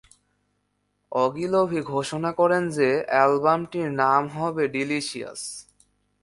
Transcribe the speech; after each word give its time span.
Ogilvy 1.11 1.81
ঘোষণা 1.87 2.31
করেন 2.31 2.63
যে 2.69 2.89
অ্যালবামটির 3.05 3.89
নাম 3.93 4.23
হবে 4.29 4.63
"ডিলিসিয়াস"। 4.67 5.41